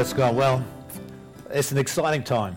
[0.00, 0.32] Let's go.
[0.32, 0.64] Well,
[1.50, 2.56] it's an exciting time.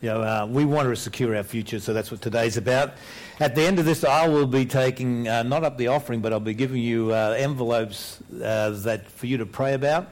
[0.00, 2.94] You know, uh, we want to secure our future, so that's what today's about.
[3.38, 6.32] At the end of this, I will be taking uh, not up the offering, but
[6.32, 10.08] I'll be giving you uh, envelopes uh, that for you to pray about.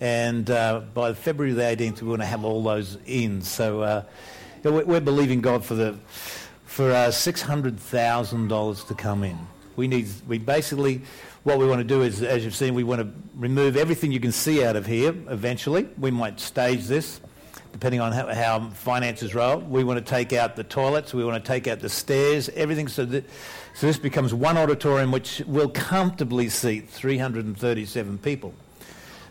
[0.00, 3.42] And uh, by February the 18th, we want to have all those in.
[3.42, 4.04] So uh,
[4.62, 5.98] we're believing God for the
[6.64, 9.36] for $600,000 to come in.
[9.74, 10.06] We need.
[10.28, 11.02] We basically
[11.44, 14.20] what we want to do is, as you've seen, we want to remove everything you
[14.20, 15.88] can see out of here eventually.
[15.98, 17.20] We might stage this
[17.72, 19.58] depending on how, how finances roll.
[19.58, 22.86] We want to take out the toilets, we want to take out the stairs, everything
[22.86, 23.24] so that
[23.74, 28.52] so this becomes one auditorium which will comfortably seat 337 people.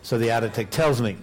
[0.02, 1.16] So the architect tells me.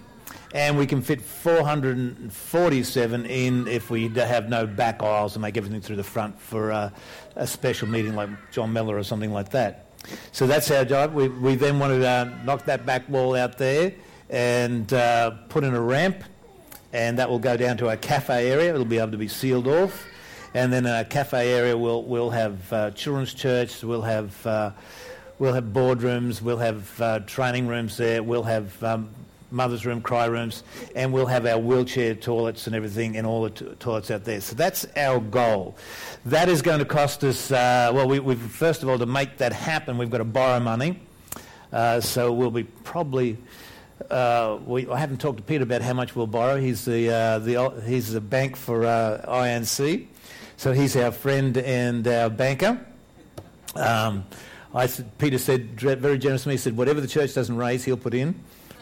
[0.52, 5.82] And we can fit 447 in if we have no back aisles and make everything
[5.82, 6.90] through the front for uh,
[7.36, 9.89] a special meeting like John Mellor or something like that.
[10.32, 11.14] So that's our job.
[11.14, 13.94] We, we then want to uh, knock that back wall out there
[14.30, 16.24] and uh, put in a ramp,
[16.94, 18.74] and that will go down to our cafe area.
[18.74, 20.06] It'll be able to be sealed off.
[20.54, 24.72] And then our cafe area, we'll, we'll have uh, children's church, we'll have, uh,
[25.38, 29.10] we'll have boardrooms, we'll have uh, training rooms there, we'll have um,
[29.52, 30.64] mother's room, cry rooms,
[30.96, 34.42] and we'll have our wheelchair toilets and everything and all the t- toilets out there.
[34.42, 35.78] So that's our goal.
[36.26, 39.38] That is going to cost us, uh, well, we, have first of all, to make
[39.38, 41.00] that happen, we've got to borrow money.
[41.72, 43.38] Uh, so we'll be probably,
[44.10, 46.60] uh, we, I haven't talked to Peter about how much we'll borrow.
[46.60, 50.08] He's the, uh, the, he's the bank for uh, INC.
[50.58, 52.86] So he's our friend and our banker.
[53.76, 54.26] Um,
[54.74, 58.36] I Peter said very generously, he said, whatever the church doesn't raise, he'll put in.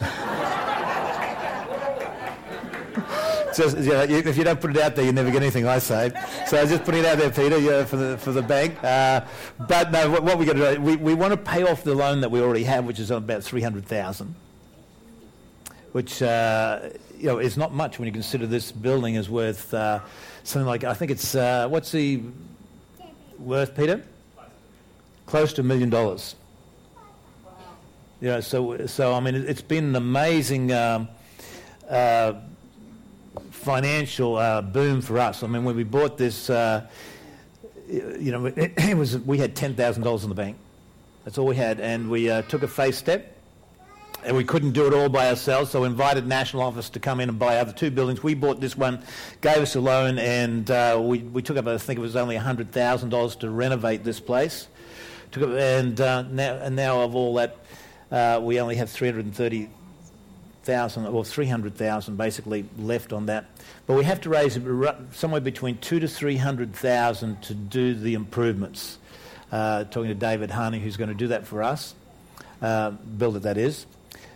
[3.56, 5.78] just, you know, if you don't put it out there, you never get anything, I
[5.78, 6.10] say.
[6.46, 8.82] So I just put it out there, Peter, you know, for, the, for the bank.
[8.82, 9.24] Uh,
[9.66, 11.94] but no, what, what we got to do, we, we want to pay off the
[11.94, 14.34] loan that we already have, which is about 300000
[15.92, 16.80] which uh,
[17.16, 20.00] you know, is not much when you consider this building is worth uh,
[20.44, 22.22] something like, I think it's, uh, what's the
[23.38, 24.02] worth, Peter?
[25.26, 26.34] Close to a million dollars.
[28.20, 31.08] Know, so, so I mean, it's been an amazing um,
[31.88, 32.34] uh,
[33.68, 35.42] financial uh, boom for us.
[35.42, 36.86] I mean, when we bought this, uh,
[37.86, 40.56] you know, it, it, was we had ten thousand dollars in the bank.
[41.26, 43.34] That's all we had, and we uh, took a face step.
[44.24, 47.20] And we couldn't do it all by ourselves, so we invited National Office to come
[47.20, 48.22] in and buy other two buildings.
[48.22, 49.04] We bought this one,
[49.42, 52.36] gave us a loan, and uh, we, we took up, I think it was only
[52.36, 54.66] $100,000 to renovate this place.
[55.30, 57.58] Took up, and, uh, now, and now of all that,
[58.10, 59.68] uh, we only have 330
[60.68, 63.46] thousand or three hundred thousand basically left on that.
[63.86, 64.58] But we have to raise
[65.12, 68.98] somewhere between two to three hundred thousand to do the improvements.
[69.50, 71.94] Uh, talking to David Harney, who's going to do that for us,
[72.60, 73.86] uh, build it that is.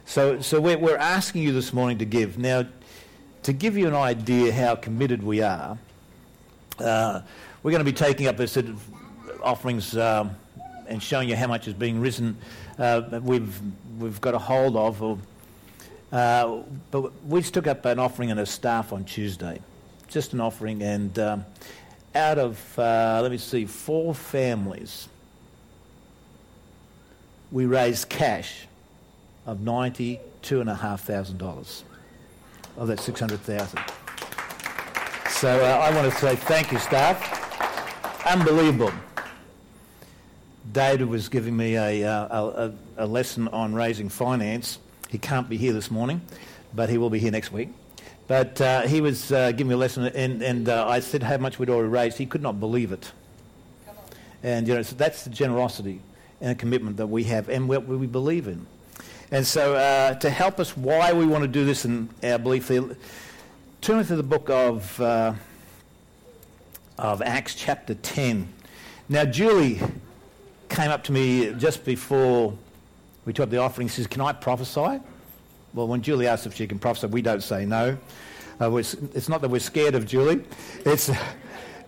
[0.06, 2.38] So, so we're, we're asking you this morning to give.
[2.38, 2.64] Now,
[3.42, 5.76] to give you an idea how committed we are,
[6.78, 7.20] uh,
[7.62, 8.82] we're going to be taking up a set of
[9.42, 10.30] offerings um,
[10.88, 12.38] and showing you how much is being risen.
[12.78, 13.60] Uh, we've
[13.98, 15.18] we've got a hold of, or
[16.12, 19.60] uh, but we took up an offering and a staff on Tuesday,
[20.08, 21.44] just an offering, and um,
[22.14, 25.08] out of uh, let me see, four families,
[27.50, 28.66] we raised cash
[29.46, 31.84] of ninety-two and a half thousand dollars
[32.76, 33.80] of that six hundred thousand.
[35.30, 37.40] So uh, I want to say thank you, staff.
[38.26, 38.92] Unbelievable.
[40.72, 44.78] David was giving me a, uh, a, a lesson on raising finance
[45.12, 46.22] he can't be here this morning,
[46.74, 47.68] but he will be here next week.
[48.28, 51.36] But uh, he was uh, giving me a lesson, and, and uh, I said how
[51.36, 52.16] much we'd already raised.
[52.16, 53.12] He could not believe it.
[54.42, 56.00] And you know, so that's the generosity
[56.40, 58.66] and commitment that we have, and what we believe in.
[59.30, 62.68] And so, uh, to help us why we want to do this and our belief,
[62.68, 65.34] turn to the book of uh,
[66.98, 68.48] of Acts, chapter ten.
[69.10, 69.78] Now, Julie
[70.70, 72.56] came up to me just before
[73.24, 73.88] we took up the offering.
[73.88, 75.00] She says, Can I prophesy?
[75.74, 77.96] Well, when Julie asks if she can prophesy, we don't say no.
[78.60, 80.44] Uh, it's not that we're scared of Julie.
[80.84, 81.10] It's,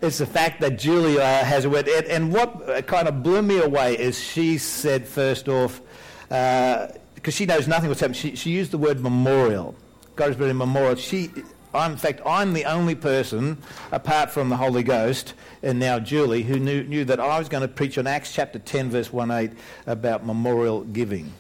[0.01, 1.89] it's the fact that Julie uh, has a word.
[1.89, 5.81] And, and, what kind of blew me away is she said, first off,
[6.29, 6.91] because
[7.27, 9.75] uh, she knows nothing what's happening, she, she used the word memorial.
[10.17, 10.95] God is building memorial.
[10.97, 11.31] She,
[11.75, 13.59] I'm, in fact, I'm the only person,
[13.91, 17.63] apart from the Holy Ghost and now Julie, who knew, knew that I was going
[17.63, 19.51] to preach on Acts chapter 10, verse 1 8,
[19.87, 21.33] about memorial giving.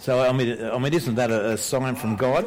[0.00, 2.46] So, I mean, I mean isn't that a, a sign from God?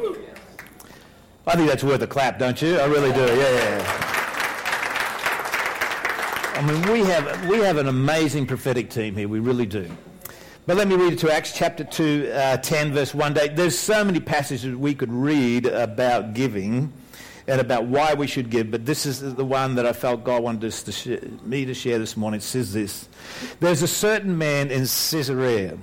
[1.46, 2.78] I think that's worth a clap, don't you?
[2.78, 3.20] I really do.
[3.20, 4.08] Yeah, yeah.
[6.56, 9.28] I mean, we have, we have an amazing prophetic team here.
[9.28, 9.90] We really do.
[10.68, 13.48] But let me read it to Acts chapter 2, uh, 10, verse 1 day.
[13.48, 16.92] There's so many passages we could read about giving
[17.48, 20.44] and about why we should give, but this is the one that I felt God
[20.44, 22.40] wanted us to sh- me to share this morning.
[22.40, 23.08] It says this
[23.62, 25.78] There's a certain man in Caesarea.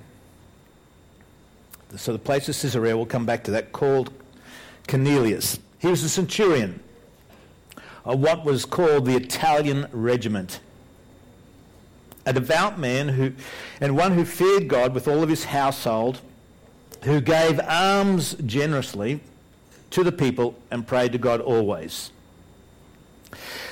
[1.97, 4.13] So the place of Caesarea, we'll come back to that, called
[4.87, 5.59] Cornelius.
[5.79, 6.81] He was a centurion
[8.05, 10.61] of what was called the Italian regiment
[12.27, 13.33] a devout man who,
[13.81, 16.21] and one who feared God with all of his household,
[17.03, 19.21] who gave alms generously
[19.91, 22.11] to the people and prayed to God always.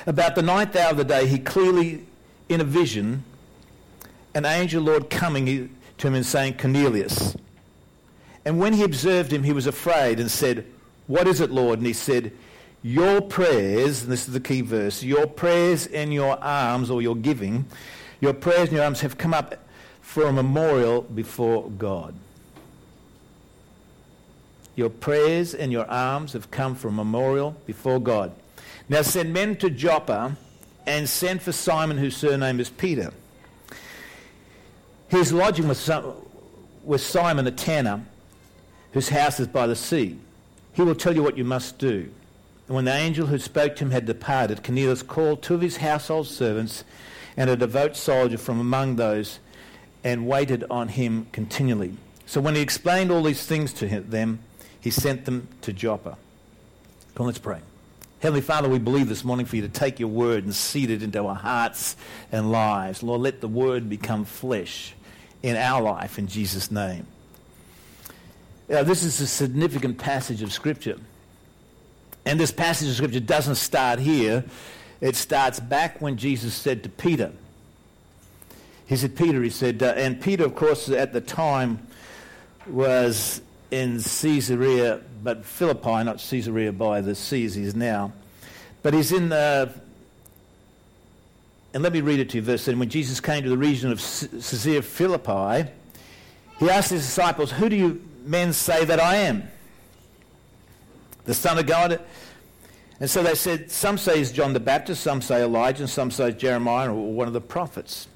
[0.06, 2.04] About the ninth hour of the day, he clearly,
[2.49, 3.25] in a vision,
[4.34, 7.37] an angel Lord coming to him and saying, Cornelius.
[8.44, 10.66] And when he observed him, he was afraid and said,
[11.06, 11.78] What is it, Lord?
[11.78, 12.32] And he said,
[12.82, 17.16] Your prayers, and this is the key verse, your prayers and your alms or your
[17.16, 17.66] giving
[18.22, 19.56] your prayers and your alms have come up
[20.00, 22.14] for a memorial before God.
[24.76, 28.32] Your prayers and your alms have come for a memorial before God.
[28.88, 30.36] Now send men to Joppa
[30.86, 33.12] and send for Simon, whose surname is Peter.
[35.08, 35.90] His lodging was,
[36.84, 38.04] with Simon the tanner,
[38.92, 40.16] whose house is by the sea.
[40.75, 42.08] He will tell you what you must do.
[42.68, 45.78] And when the angel who spoke to him had departed, Cornelius called two of his
[45.78, 46.84] household servants
[47.37, 49.38] and a devout soldier from among those
[50.05, 51.96] and waited on him continually.
[52.26, 54.40] So when he explained all these things to them,
[54.81, 56.17] he sent them to Joppa.
[57.14, 57.61] Come on, let's pray.
[58.20, 61.02] Heavenly Father, we believe this morning for you to take your word and seed it
[61.02, 61.96] into our hearts
[62.31, 63.02] and lives.
[63.02, 64.94] Lord, let the word become flesh
[65.43, 67.06] in our life in Jesus' name.
[68.69, 70.99] Now, this is a significant passage of Scripture.
[72.25, 74.44] And this passage of Scripture doesn't start here.
[75.02, 77.32] It starts back when Jesus said to Peter,
[78.87, 81.84] he said, Peter, he said, uh, and Peter, of course, at the time
[82.69, 88.12] was in Caesarea, but Philippi, not Caesarea by the seas, he's now.
[88.82, 89.72] But he's in the,
[91.75, 92.78] and let me read it to you, verse 7.
[92.78, 95.69] When Jesus came to the region of Caesarea Philippi,
[96.60, 99.49] he asked his disciples, Who do you men say that I am?
[101.25, 102.00] The Son of God?
[103.02, 106.12] And so they said, some say it's John the Baptist, some say Elijah, and some
[106.12, 108.06] say Jeremiah or one of the prophets.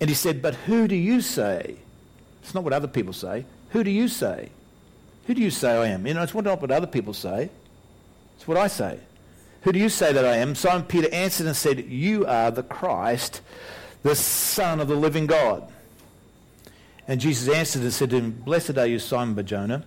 [0.00, 1.74] And he said, But who do you say?
[2.40, 3.46] It's not what other people say.
[3.70, 4.50] Who do you say?
[5.26, 6.06] Who do you say I am?
[6.06, 7.50] You know, it's not what other people say.
[8.36, 9.00] It's what I say.
[9.62, 10.54] Who do you say that I am?
[10.54, 13.40] Simon Peter answered and said, You are the Christ,
[14.04, 15.68] the Son of the living God.
[17.08, 19.84] And Jesus answered and said to him, Blessed are you, Simon Barjona,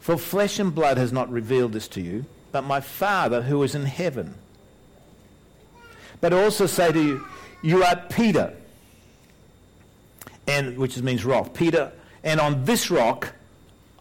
[0.00, 3.74] for flesh and blood has not revealed this to you but my Father who is
[3.74, 4.34] in heaven.
[6.20, 7.26] But I also say to you,
[7.62, 8.54] you are Peter,
[10.46, 11.54] and which means rock.
[11.54, 13.32] Peter, and on this rock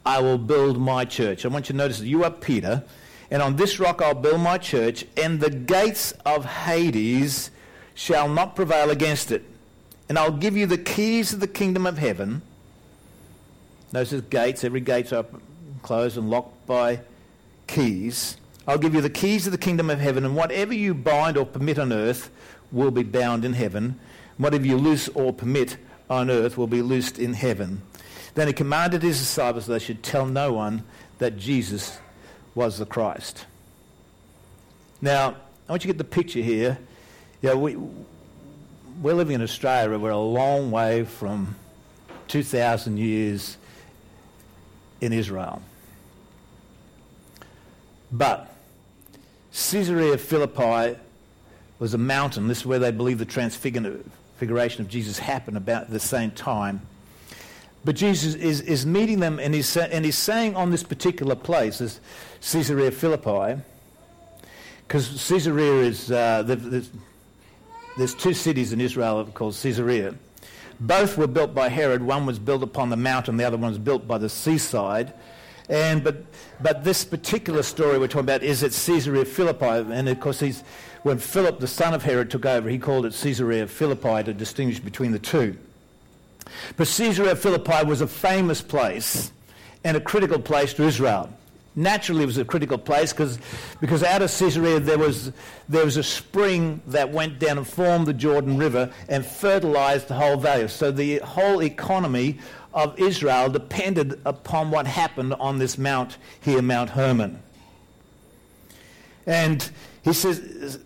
[0.05, 1.45] I will build my church.
[1.45, 2.83] I want you to notice that you are Peter,
[3.29, 7.51] and on this rock I'll build my church, and the gates of Hades
[7.93, 9.43] shall not prevail against it.
[10.09, 12.41] And I'll give you the keys of the kingdom of heaven.
[13.93, 15.33] Notice gates, every gate's up,
[15.83, 17.01] closed and locked by
[17.67, 18.37] keys.
[18.67, 21.45] I'll give you the keys of the kingdom of heaven, and whatever you bind or
[21.45, 22.29] permit on earth
[22.71, 23.99] will be bound in heaven.
[24.37, 25.77] Whatever you loose or permit
[26.09, 27.81] on earth will be loosed in heaven.
[28.35, 30.83] Then he commanded his disciples that they should tell no one
[31.17, 31.99] that Jesus
[32.55, 33.45] was the Christ.
[35.01, 35.35] Now,
[35.67, 36.77] I want you to get the picture here.
[37.41, 37.77] We,
[39.01, 39.97] we're living in Australia.
[39.97, 41.55] We're a long way from
[42.27, 43.57] 2,000 years
[45.01, 45.61] in Israel.
[48.11, 48.53] But
[49.51, 50.99] Caesarea Philippi
[51.79, 52.47] was a mountain.
[52.47, 56.81] This is where they believe the transfiguration of Jesus happened about the same time.
[57.83, 61.79] But Jesus is, is meeting them and he's, and he's saying on this particular place,
[61.79, 61.99] this
[62.41, 63.59] Caesarea Philippi,
[64.87, 66.91] because Caesarea is, uh, there's,
[67.97, 70.13] there's two cities in Israel called Caesarea.
[70.79, 72.03] Both were built by Herod.
[72.03, 75.13] One was built upon the mountain, the other one was built by the seaside.
[75.71, 76.17] And, but,
[76.61, 79.65] but this particular story we're talking about is at Caesarea Philippi.
[79.65, 80.63] And of course, he's,
[81.03, 84.79] when Philip, the son of Herod, took over, he called it Caesarea Philippi to distinguish
[84.79, 85.57] between the two.
[86.75, 89.31] But Caesarea Philippi was a famous place
[89.85, 91.29] and a critical place to Israel.
[91.75, 93.39] Naturally, it was a critical place because,
[93.79, 95.31] because out of Caesarea there was,
[95.69, 100.15] there was a spring that went down and formed the Jordan River and fertilized the
[100.15, 100.67] whole valley.
[100.67, 102.39] So the whole economy
[102.73, 107.41] of Israel depended upon what happened on this mount here, Mount Hermon.
[109.25, 109.69] And
[110.03, 110.79] he says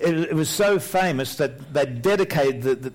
[0.00, 2.92] it, it was so famous that they dedicated the, the,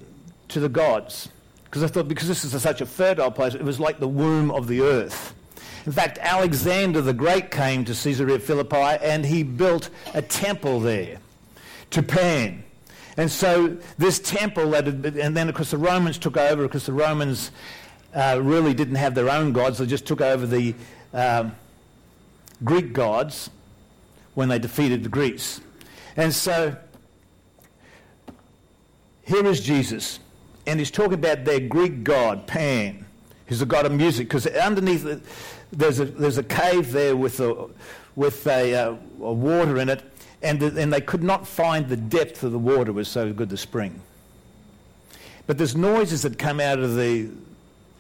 [0.50, 1.30] to the gods.
[1.66, 4.08] because I thought because this is a, such a fertile place, it was like the
[4.08, 5.36] womb of the earth.
[5.86, 11.20] In fact, Alexander the Great came to Caesarea Philippi and he built a temple there
[11.92, 12.64] to Pan.
[13.18, 16.86] And so this temple, that had, and then of course the Romans took over because
[16.86, 17.52] the Romans
[18.14, 19.78] uh, really didn't have their own gods.
[19.78, 20.74] They just took over the
[21.14, 21.56] um,
[22.64, 23.50] Greek gods
[24.34, 25.62] when they defeated the Greeks.
[26.18, 26.76] And so
[29.24, 30.20] here is Jesus,
[30.66, 33.06] and he's talking about their Greek god, Pan,
[33.48, 35.04] who's the god of music, because underneath
[35.76, 37.68] there's a, there's a cave there with a,
[38.16, 40.02] with a, uh, a water in it,
[40.42, 43.50] and, the, and they could not find the depth of the water was so good,
[43.50, 44.02] the spring.
[45.48, 47.30] But there's noises that come out of the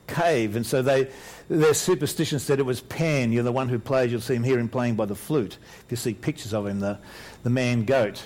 [0.07, 1.09] cave, and so they,
[1.49, 4.57] their superstition said it was Pan, you're the one who plays, you'll see him here
[4.57, 5.57] him playing by the flute.
[5.85, 6.97] If you see pictures of him, the,
[7.43, 8.25] the man goat.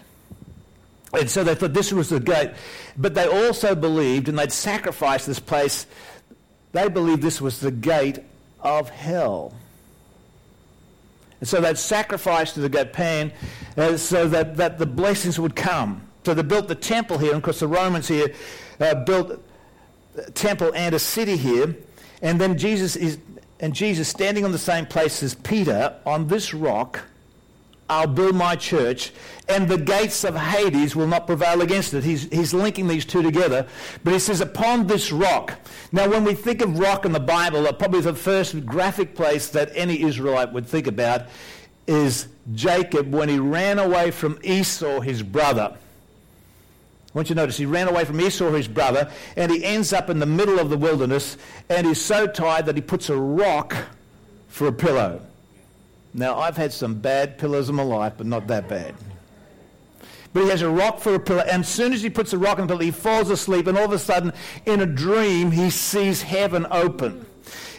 [1.12, 2.51] And so they thought this was the gate.
[2.96, 5.88] But they also believed, and they'd sacrificed this place,
[6.72, 8.20] they believed this was the gate
[8.62, 9.54] of hell.
[11.39, 13.32] And so they'd sacrificed to the god Pan
[13.78, 16.01] uh, so that, that the blessings would come.
[16.25, 18.34] So they built the temple here, and of course the Romans here
[18.80, 19.42] uh, built
[20.18, 21.75] a temple and a city here.
[22.22, 23.18] And then Jesus is,
[23.60, 27.01] and Jesus standing on the same place as Peter on this rock,
[27.89, 29.12] I'll build my church,
[29.48, 32.03] and the gates of Hades will not prevail against it.
[32.03, 33.67] He's, he's linking these two together.
[34.03, 35.60] But he says, upon this rock.
[35.91, 39.50] Now, when we think of rock in the Bible, uh, probably the first graphic place
[39.50, 41.24] that any Israelite would think about
[41.88, 45.75] is Jacob when he ran away from Esau, his brother.
[45.75, 49.91] I want you to notice he ran away from Esau, his brother, and he ends
[49.93, 53.17] up in the middle of the wilderness, and he's so tired that he puts a
[53.17, 53.75] rock
[54.48, 55.22] for a pillow.
[56.13, 58.96] Now, I've had some bad pillows in my life, but not that bad.
[60.34, 62.38] But he has a rock for a pillow, and as soon as he puts the
[62.38, 64.34] rock in the pillow, he falls asleep, and all of a sudden,
[64.66, 67.25] in a dream, he sees heaven open.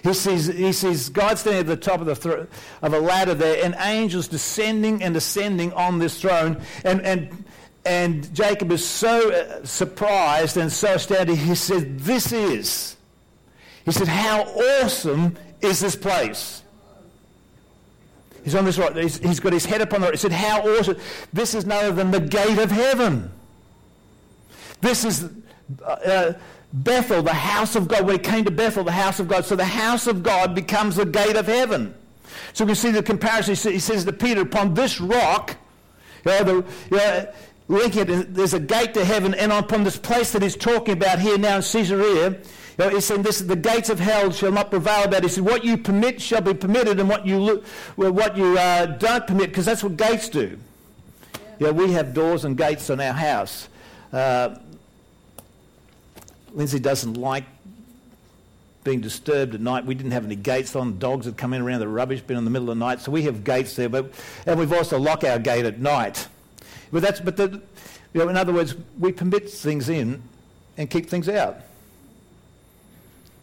[0.02, 2.46] He sees, he sees God standing at the top of, the thro-
[2.82, 6.60] of a ladder there, and angels descending and ascending on this throne.
[6.84, 7.44] And, and,
[7.84, 12.96] and Jacob is so uh, surprised and so astounded, he said, This is.
[13.84, 16.62] He said, How awesome is this place?
[18.44, 18.94] He's on this right.
[18.96, 20.14] He's, he's got his head upon the right.
[20.14, 20.96] He said, How awesome.
[21.32, 23.30] This is none other than the gate of heaven.
[24.80, 25.28] This is
[25.84, 26.32] uh,
[26.72, 28.06] Bethel, the house of God.
[28.06, 29.44] When he came to Bethel, the house of God.
[29.44, 31.94] So the house of God becomes the gate of heaven.
[32.52, 33.72] So we see the comparison.
[33.72, 35.56] He says to Peter, Upon this rock,
[36.24, 36.54] you know, the,
[36.90, 37.32] you know,
[37.68, 41.20] linking it, there's a gate to heaven, and upon this place that he's talking about
[41.20, 42.38] here now in Caesarea,
[42.80, 45.18] know, he's saying this: the gates of hell shall not prevail about.
[45.18, 45.24] It.
[45.24, 47.62] He said, "What you permit shall be permitted, and what you
[47.96, 50.58] well, what you uh, don't permit, because that's what gates do."
[51.34, 51.40] Yeah.
[51.58, 53.68] yeah, we have doors and gates on our house.
[54.12, 54.56] Uh,
[56.52, 57.44] Lindsay doesn't like
[58.82, 59.84] being disturbed at night.
[59.84, 60.98] We didn't have any gates on.
[60.98, 63.12] Dogs had come in around the rubbish bin in the middle of the night, so
[63.12, 63.88] we have gates there.
[63.88, 64.12] But
[64.46, 66.28] and we've also lock our gate at night.
[66.92, 67.60] But that's but the,
[68.14, 70.22] you know, in other words, we permit things in
[70.76, 71.58] and keep things out.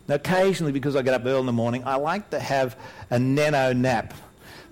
[0.07, 2.77] Now, occasionally, because I get up early in the morning, I like to have
[3.09, 4.13] a nano nap.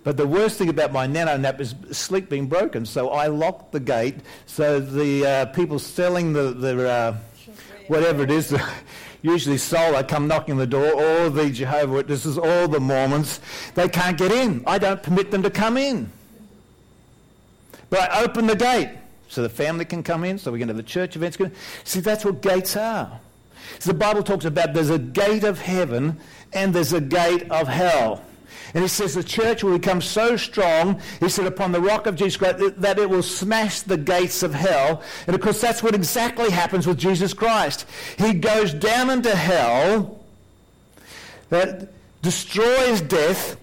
[0.04, 2.86] But the worst thing about my nano nap is sleep being broken.
[2.86, 7.18] So I lock the gate so the uh, people selling the, the uh,
[7.88, 8.56] whatever it is,
[9.24, 13.40] usually solar, come knocking the door, or the Jehovah Witnesses, or the Mormons,
[13.74, 14.64] they can't get in.
[14.68, 16.12] I don't permit them to come in.
[17.90, 18.92] But I open the gate
[19.28, 21.38] so the family can come in, so we can have the church events.
[21.84, 23.20] See, that's what gates are.
[23.80, 26.20] So the Bible talks about there's a gate of heaven
[26.54, 28.22] and there's a gate of hell.
[28.74, 32.16] And he says the church will become so strong, he said, upon the rock of
[32.16, 35.02] Jesus Christ, that it will smash the gates of hell.
[35.28, 37.86] And of course, that's what exactly happens with Jesus Christ.
[38.18, 40.20] He goes down into hell,
[41.50, 43.58] that destroys death,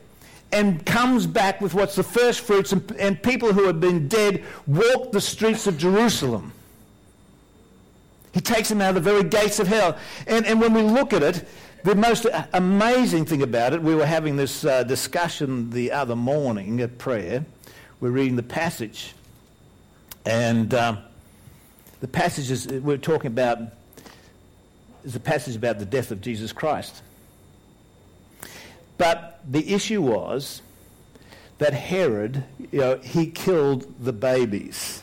[0.50, 4.44] and comes back with what's the first fruits, and, and people who have been dead
[4.66, 6.52] walk the streets of Jerusalem.
[8.32, 9.98] He takes them out of the very gates of hell.
[10.26, 11.46] And, and when we look at it,
[11.84, 16.80] the most amazing thing about it, we were having this uh, discussion the other morning
[16.80, 17.44] at prayer.
[18.00, 19.14] We're reading the passage.
[20.24, 20.98] And um,
[22.00, 23.58] the passage is, we're talking about
[25.04, 27.02] is a passage about the death of Jesus Christ.
[28.98, 30.62] But the issue was
[31.58, 35.01] that Herod, you know, he killed the babies.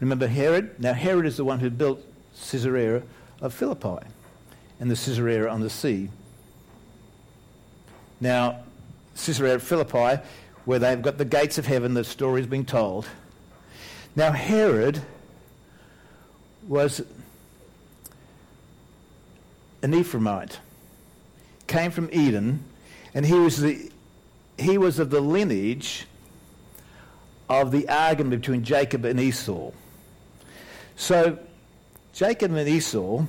[0.00, 0.80] Remember Herod?
[0.80, 2.02] Now, Herod is the one who built
[2.50, 3.02] Caesarea
[3.40, 4.06] of Philippi
[4.80, 6.08] and the Caesarea on the sea.
[8.18, 8.64] Now,
[9.14, 10.22] Caesarea of Philippi,
[10.64, 13.06] where they've got the gates of heaven, the story is being told.
[14.16, 15.02] Now, Herod
[16.66, 17.00] was
[19.82, 20.56] an Ephraimite,
[21.66, 22.64] came from Eden,
[23.14, 23.90] and he was, the,
[24.58, 26.06] he was of the lineage
[27.48, 29.72] of the argument between Jacob and Esau.
[31.00, 31.38] So,
[32.12, 33.24] Jacob and Esau,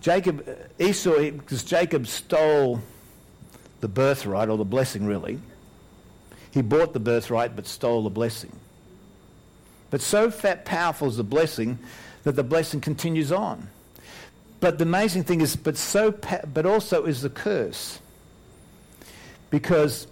[0.00, 2.80] Jacob, Esau, because Jacob stole
[3.80, 5.40] the birthright, or the blessing really.
[6.52, 8.52] He bought the birthright but stole the blessing.
[9.90, 11.80] But so fat, powerful is the blessing
[12.22, 13.68] that the blessing continues on.
[14.60, 17.98] But the amazing thing is, but so, but also is the curse,
[19.50, 20.06] because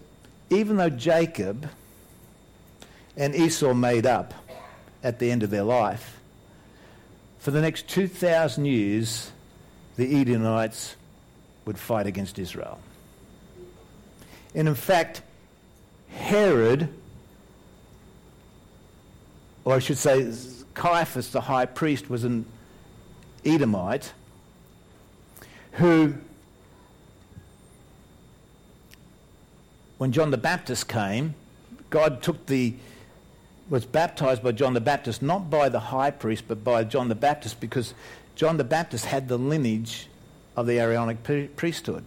[0.50, 1.70] even though Jacob
[3.16, 4.34] and Esau made up
[5.04, 6.16] at the end of their life,
[7.40, 9.32] for the next 2,000 years,
[9.96, 10.94] the Edomites
[11.64, 12.78] would fight against Israel.
[14.54, 15.22] And in fact,
[16.10, 16.88] Herod,
[19.64, 20.30] or I should say,
[20.74, 22.44] Caiaphas, the high priest, was an
[23.44, 24.12] Edomite
[25.72, 26.14] who,
[29.96, 31.34] when John the Baptist came,
[31.88, 32.74] God took the
[33.70, 37.14] was baptized by John the Baptist, not by the high priest, but by John the
[37.14, 37.94] Baptist, because
[38.34, 40.08] John the Baptist had the lineage
[40.56, 41.22] of the Aaronic
[41.56, 42.04] priesthood.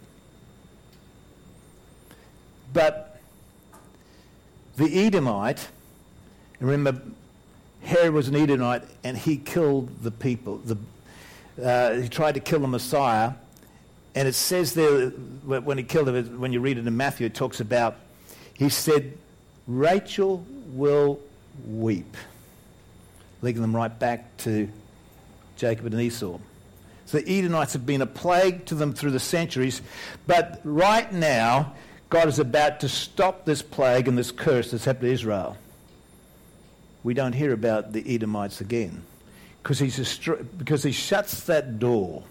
[2.72, 3.18] But
[4.76, 5.68] the Edomite,
[6.60, 7.00] remember,
[7.82, 10.58] Herod was an Edomite and he killed the people.
[10.58, 10.76] The,
[11.62, 13.32] uh, he tried to kill the Messiah.
[14.14, 17.34] And it says there, when he killed him, when you read it in Matthew, it
[17.34, 17.96] talks about,
[18.54, 19.16] he said,
[19.66, 21.20] Rachel will
[21.66, 22.16] weep,
[23.42, 24.68] leading them right back to
[25.56, 26.38] Jacob and Esau.
[27.06, 29.82] So the Edomites have been a plague to them through the centuries,
[30.26, 31.74] but right now,
[32.10, 35.56] God is about to stop this plague and this curse that's happened to Israel.
[37.02, 39.02] We don't hear about the Edomites again
[39.62, 40.18] because, he's
[40.56, 42.22] because he shuts that door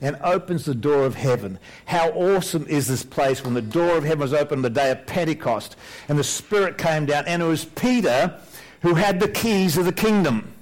[0.00, 1.58] and opens the door of heaven.
[1.86, 4.90] How awesome is this place when the door of heaven was opened on the day
[4.90, 5.76] of Pentecost
[6.08, 8.38] and the Spirit came down, and it was Peter
[8.84, 10.52] who had the keys of the kingdom.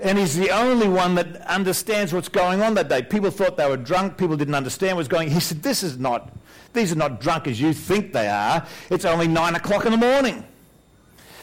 [0.00, 3.02] And he's the only one that understands what's going on that day.
[3.02, 4.16] People thought they were drunk.
[4.16, 5.34] People didn't understand what's going on.
[5.34, 6.32] He said, This is not,
[6.72, 8.66] these are not drunk as you think they are.
[8.88, 10.46] It's only nine o'clock in the morning.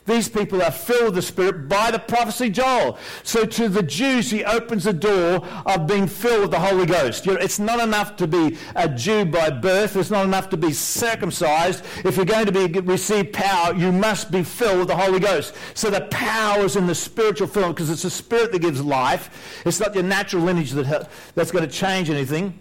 [0.05, 2.97] These people are filled with the Spirit by the prophecy Joel.
[3.21, 7.25] So to the Jews, he opens the door of being filled with the Holy Ghost.
[7.27, 9.95] You know, it's not enough to be a Jew by birth.
[9.95, 11.85] It's not enough to be circumcised.
[12.03, 15.53] If you're going to be, receive power, you must be filled with the Holy Ghost.
[15.75, 19.61] So the power is in the spiritual filling because it's the Spirit that gives life.
[19.67, 22.57] It's not your natural lineage that, that's going to change anything.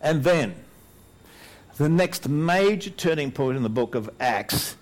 [0.00, 0.54] And then,
[1.76, 4.76] the next major turning point in the book of Acts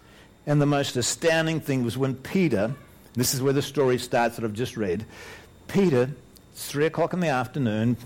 [0.46, 2.74] and the most astounding thing was when Peter,
[3.14, 5.04] this is where the story starts that I've just read,
[5.68, 6.10] Peter,
[6.52, 7.96] it's three o'clock in the afternoon,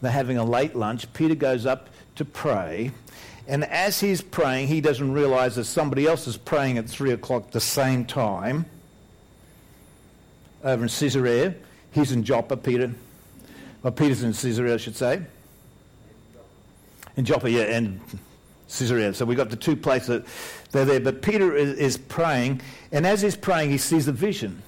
[0.00, 1.10] they're having a late lunch.
[1.14, 2.90] Peter goes up to pray.
[3.46, 7.50] And as he's praying, he doesn't realize that somebody else is praying at three o'clock
[7.50, 8.66] the same time.
[10.62, 11.54] Over in Caesarea.
[11.92, 12.92] He's in Joppa, Peter.
[13.82, 15.22] Well, Peter's in Caesarea, I should say.
[17.16, 18.00] In Joppa, yeah, and
[18.68, 19.12] Caesarea.
[19.14, 20.24] So we've got the two places
[20.74, 21.00] they're there.
[21.00, 22.60] But Peter is, praying,
[22.92, 24.62] and as he's praying, he sees a vision.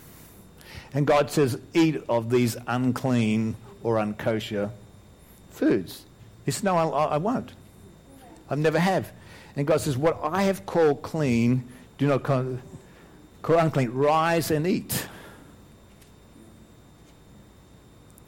[0.95, 4.71] And God says, Eat of these unclean or unkosher
[5.51, 6.07] foods.
[6.47, 7.53] He says, No, I, I won't.
[8.49, 9.13] I never have.
[9.57, 11.67] And God says, What I have called clean,
[11.99, 12.59] do not call,
[13.43, 13.91] call unclean.
[13.91, 15.07] Rise and eat.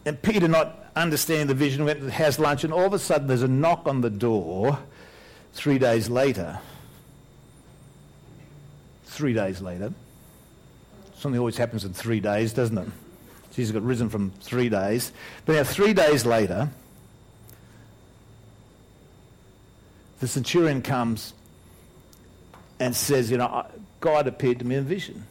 [0.05, 3.29] And Peter, not understanding the vision, went and has lunch, and all of a sudden
[3.29, 4.79] there's a knock on the door
[5.53, 6.59] three days later,
[9.19, 9.93] three days later,
[11.17, 12.89] something always happens in three days, doesn't it?
[13.53, 15.11] Jesus got risen from three days.
[15.45, 16.71] But now, three days later,
[20.21, 21.35] the centurion comes
[22.79, 23.67] and says, You know,
[23.99, 25.27] God appeared to me in vision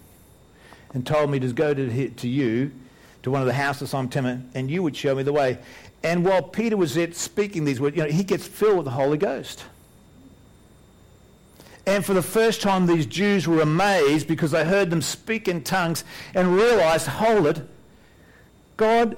[0.93, 2.73] and told me to go to, to you,
[3.23, 5.59] to one of the houses I'm telling, and you would show me the way.
[6.03, 8.91] And while Peter was there speaking these words, you know, he gets filled with the
[8.91, 9.63] Holy Ghost.
[11.87, 15.63] And for the first time, these Jews were amazed because they heard them speak in
[15.63, 16.03] tongues
[16.35, 17.61] and realized, hold it,
[18.75, 19.15] God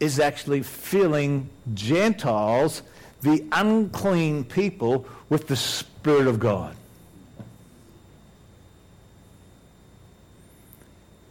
[0.00, 2.82] is actually filling Gentiles,
[3.22, 6.76] the unclean people, with the Spirit of God.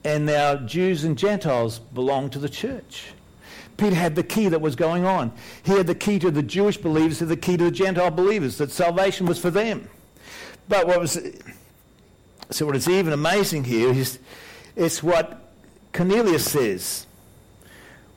[0.04, 3.12] And now Jews and Gentiles belong to the church.
[3.78, 5.32] Peter had the key that was going on.
[5.62, 8.58] He had the key to the Jewish believers, and the key to the Gentile believers,
[8.58, 9.88] that salvation was for them.
[10.70, 11.20] But what was
[12.52, 14.20] so what is even amazing here is
[14.76, 15.52] it's what
[15.92, 17.06] Cornelius says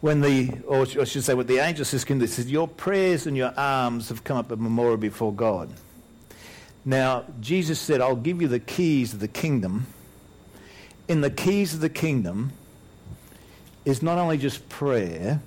[0.03, 3.37] when the, or I should say, what the angel says, he says, Your prayers and
[3.37, 5.71] your alms have come up a memorial before God.
[6.85, 9.87] Now, Jesus said, I'll give you the keys of the kingdom.
[11.07, 12.53] In the keys of the kingdom
[13.85, 15.41] is not only just prayer,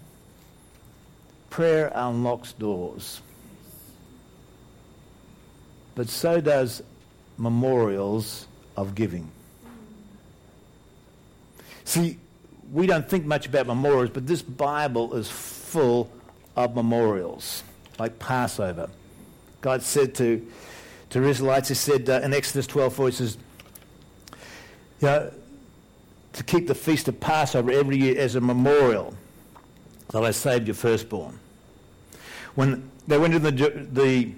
[1.49, 3.21] prayer unlocks doors.
[5.95, 6.81] But so does
[7.37, 9.29] memorials of giving.
[11.83, 12.17] See,
[12.71, 16.09] we don't think much about memorials, but this Bible is full
[16.55, 17.63] of memorials,
[17.99, 18.89] like Passover.
[19.61, 20.45] God said to,
[21.11, 23.37] to Israelites, He said uh, in Exodus 12, 4, He says,
[25.01, 25.31] you know,
[26.33, 29.13] to keep the feast of Passover every year as a memorial
[30.11, 31.39] that I saved your firstborn.
[32.55, 34.31] When they went into the, the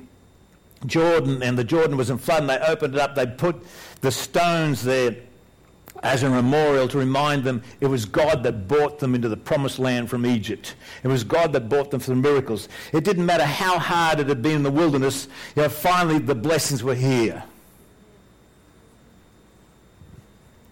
[0.86, 3.56] Jordan and the Jordan was in flood and they opened it up, they put
[4.02, 5.16] the stones there
[6.04, 9.80] as a memorial to remind them it was God that brought them into the promised
[9.80, 10.76] land from Egypt.
[11.04, 12.70] It was God that brought them for the miracles.
[12.94, 16.36] It didn't matter how hard it had been in the wilderness, you know, finally the
[16.36, 17.44] blessings were here.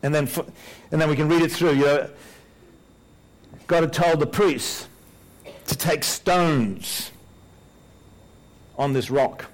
[0.04, 0.30] And then,
[0.92, 1.74] and then we can read it through.
[1.74, 2.10] You know,
[3.66, 4.88] God had told the priests
[5.66, 7.10] to take stones
[8.78, 9.46] on this rock.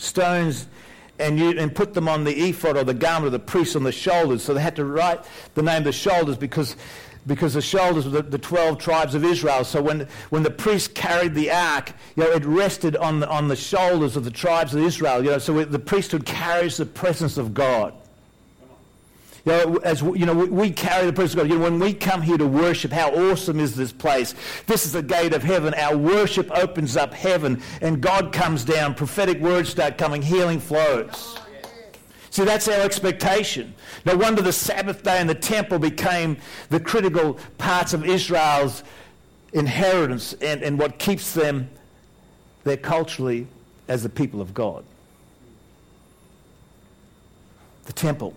[0.00, 0.66] Stones
[1.18, 3.82] and, you, and put them on the ephod or the garment of the priest on
[3.82, 4.42] the shoulders.
[4.42, 5.20] So they had to write
[5.54, 6.76] the name of the shoulders because,
[7.26, 9.64] because the shoulders were the, the 12 tribes of Israel.
[9.64, 13.48] So when, when the priest carried the ark, you know, it rested on the, on
[13.48, 15.22] the shoulders of the tribes of Israel.
[15.22, 17.94] You know, so the priesthood carries the presence of God.
[19.44, 21.50] You know, as you know, we carry the presence of God.
[21.50, 24.34] You know, when we come here to worship, how awesome is this place?
[24.66, 25.72] This is the gate of heaven.
[25.74, 28.94] Our worship opens up heaven, and God comes down.
[28.94, 30.20] Prophetic words start coming.
[30.20, 31.38] Healing flows.
[32.30, 33.74] See, that's our expectation.
[34.04, 36.36] No wonder the Sabbath day and the temple became
[36.68, 38.84] the critical parts of Israel's
[39.52, 41.68] inheritance and, and what keeps them
[42.62, 43.48] there culturally
[43.88, 44.84] as the people of God.
[47.86, 48.34] The temple.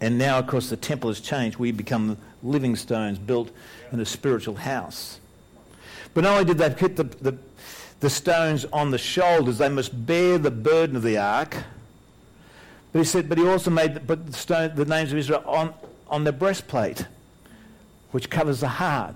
[0.00, 1.56] And now, of course, the temple has changed.
[1.56, 3.50] We become living stones built
[3.92, 5.20] in a spiritual house.
[6.12, 7.38] But not only did they put the, the,
[8.00, 11.56] the stones on the shoulders, they must bear the burden of the ark.
[12.92, 15.42] But he said, but he also made the, put the, stone, the names of Israel
[15.46, 15.74] on,
[16.08, 17.06] on their breastplate,
[18.12, 19.14] which covers the heart.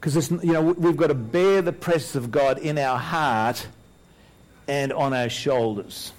[0.00, 3.66] Because you know we've got to bear the presence of God in our heart
[4.68, 6.12] and on our shoulders.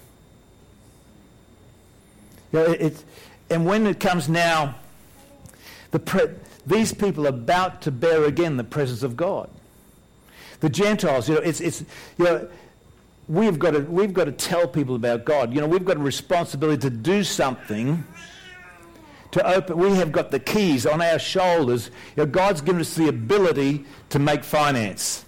[2.56, 3.04] Know, it,
[3.50, 4.76] and when it comes now,
[5.90, 6.30] the pre-
[6.66, 9.50] these people are about to bear again the presence of God.
[10.60, 11.84] The Gentiles, you know, it's, it's
[12.16, 12.48] you know,
[13.28, 15.52] we've got to we've got to tell people about God.
[15.52, 18.02] You know, we've got a responsibility to do something.
[19.32, 21.90] To open, we have got the keys on our shoulders.
[22.16, 25.25] You know, God's given us the ability to make finance.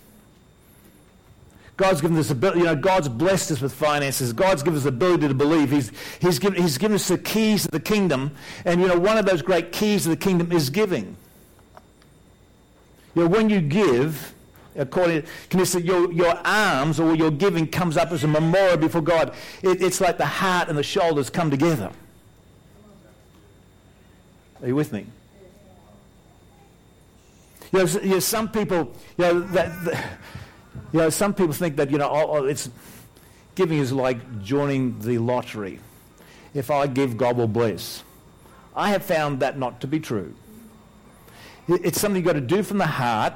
[1.78, 4.32] God's given us ability, you know, God's blessed us with finances.
[4.32, 5.70] God's given us the ability to believe.
[5.70, 8.32] He's, he's, given, he's given us the keys of the kingdom.
[8.64, 11.16] And, you know, one of those great keys of the kingdom is giving.
[13.14, 14.34] You know, when you give,
[14.74, 19.00] according to say your, your arms or your giving comes up as a memorial before
[19.00, 19.32] God.
[19.62, 21.92] It, it's like the heart and the shoulders come together.
[24.60, 25.06] Are you with me?
[27.70, 30.18] You know, you know some people, you know, that, that
[30.92, 32.70] you know, some people think that, you know, oh, oh, it's,
[33.58, 35.80] giving is like joining the lottery.
[36.54, 38.04] If I give, God will bless.
[38.74, 40.32] I have found that not to be true.
[41.66, 43.34] It's something you've got to do from the heart,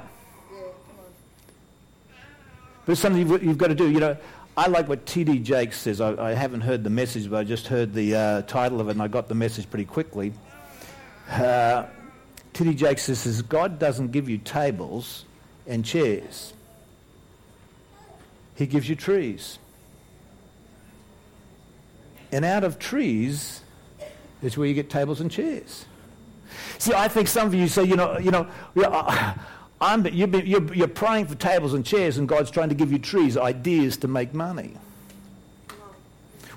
[2.85, 3.89] but it's something you've, got to do.
[3.89, 4.17] You know,
[4.57, 5.39] I like what T.D.
[5.39, 6.01] Jakes says.
[6.01, 8.91] I, I, haven't heard the message, but I just heard the uh, title of it,
[8.91, 10.33] and I got the message pretty quickly.
[11.29, 11.85] Uh,
[12.53, 12.73] T.D.
[12.75, 15.25] Jakes says, God doesn't give you tables
[15.67, 16.53] and chairs.
[18.55, 19.59] He gives you trees.
[22.31, 23.61] And out of trees
[24.41, 25.85] is where you get tables and chairs.
[26.77, 28.47] See, I think some of you say, you know, you know,
[29.81, 32.99] I'm, you're, you're, you're praying for tables and chairs, and God's trying to give you
[32.99, 34.73] trees, ideas to make money.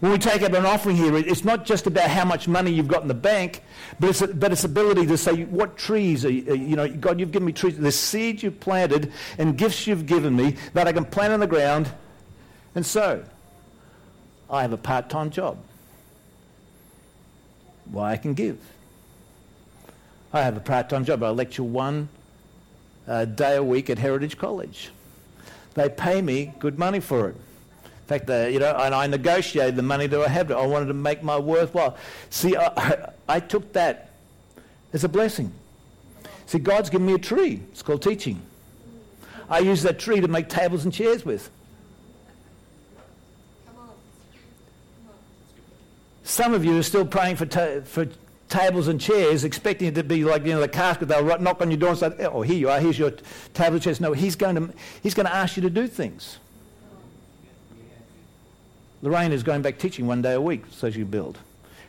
[0.01, 2.89] When we take up an offering here, it's not just about how much money you've
[2.89, 3.63] got in the bank,
[3.99, 7.33] but it's, but it's ability to say, what trees are you, you know, God, you've
[7.33, 7.79] given me trees.
[7.79, 11.47] The seeds you've planted and gifts you've given me that I can plant in the
[11.47, 11.91] ground
[12.75, 13.25] and sow.
[14.51, 15.59] I have a part-time job.
[17.91, 18.59] Why I can give.
[20.33, 21.23] I have a part-time job.
[21.23, 22.11] I lecture one
[23.09, 24.91] uh, day a week at Heritage College.
[25.75, 27.37] They pay me good money for it.
[28.07, 30.53] In fact, uh, you know, and I negotiated the money that I had.
[30.53, 31.97] I wanted to make my worthwhile.
[32.31, 34.11] See, I, I took that
[34.93, 35.53] as a blessing.
[36.47, 37.61] See, God's given me a tree.
[37.73, 38.41] It's called teaching.
[39.51, 41.51] I use that tree to make tables and chairs with.
[46.23, 48.07] Some of you are still praying for, ta- for
[48.49, 51.09] tables and chairs, expecting it to be like you know the casket.
[51.09, 52.79] They'll knock on your door and say, "Oh, here you are.
[52.79, 53.11] Here's your
[53.53, 56.39] table and chairs." No, he's going to he's going to ask you to do things.
[59.03, 61.39] Lorraine is going back teaching one day a week, so she build.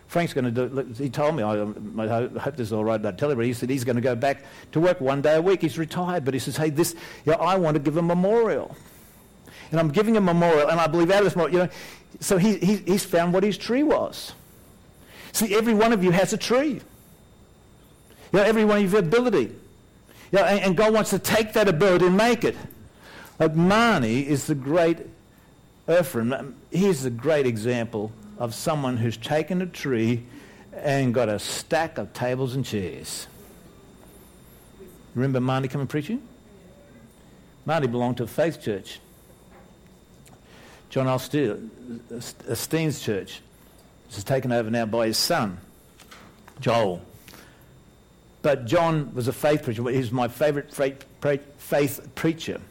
[0.08, 0.94] Frank's going to do.
[0.94, 1.44] He told me.
[1.44, 3.04] I, I hope this is all right.
[3.06, 3.40] I tell him.
[3.42, 5.62] He said he's going to go back to work one day a week.
[5.62, 6.96] He's retired, but he says, "Hey, this.
[7.26, 8.76] You know, I want to give a memorial."
[9.72, 11.72] and I'm giving a memorial, and I believe out of this memorial, you know,
[12.20, 14.34] so he, he, he's found what his tree was.
[15.34, 16.82] See, every one of you has a tree.
[18.32, 19.56] You know, every one of you ability.
[20.32, 22.56] You know, and, and God wants to take that ability and make it.
[23.40, 25.00] Like Marnie is the great
[25.90, 26.56] Ephraim.
[26.72, 30.24] He's a great example of someone who's taken a tree
[30.74, 33.28] and got a stack of tables and chairs.
[35.16, 36.22] Remember Marnie coming preaching?
[37.66, 39.00] Marty belonged to a faith church.
[40.90, 43.42] John Osteen's uh, church,
[44.08, 45.58] which is taken over now by his son,
[46.60, 47.02] Joel.
[48.42, 49.84] But John was a faith preacher.
[49.90, 52.62] He's my favourite faith preacher.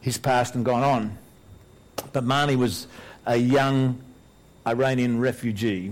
[0.00, 1.18] He's passed and gone on.
[2.12, 2.86] But Marnie was
[3.26, 4.00] a young
[4.66, 5.88] Iranian refugee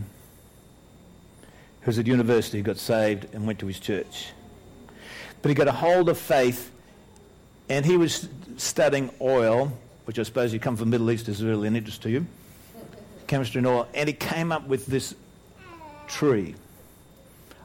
[1.80, 4.32] who was at university, got saved, and went to his church.
[5.40, 6.70] But he got a hold of faith,
[7.68, 9.72] and he was studying oil
[10.04, 12.26] which I suppose you come from the Middle East is really an interest to you,
[13.26, 15.14] chemistry and oil, and he came up with this
[16.08, 16.54] tree.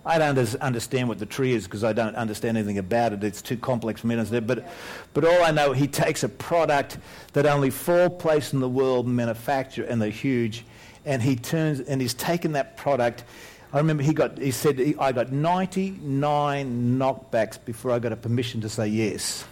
[0.08, 3.24] I don't understand what the tree is because I don't understand anything about it.
[3.24, 4.48] It's too complex for me to understand.
[4.48, 4.66] But,
[5.14, 6.98] but all I know, he takes a product
[7.34, 10.64] that only four places in the world manufacture, and they're huge,
[11.06, 13.26] and he turns and he's taken that product.
[13.74, 18.62] I remember he got he said I got 99 knockbacks before I got a permission
[18.62, 19.44] to say yes.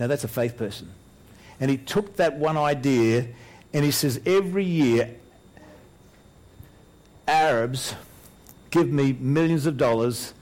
[0.00, 0.92] Now that's a faith person.
[1.60, 3.28] And he took that one idea
[3.72, 5.14] and he says, every year,
[7.26, 7.94] Arabs
[8.70, 10.34] give me millions of dollars